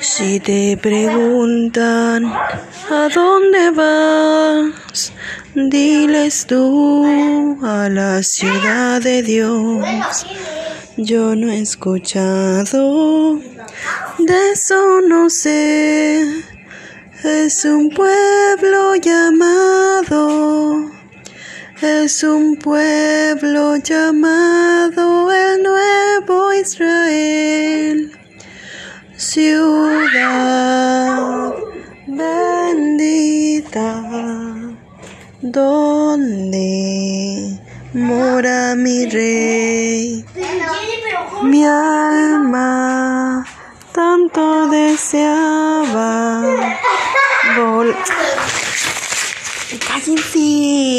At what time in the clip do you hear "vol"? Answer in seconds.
47.56-47.94